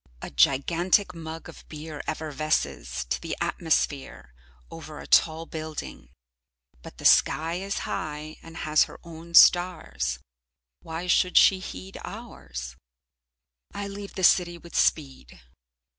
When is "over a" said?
4.71-5.05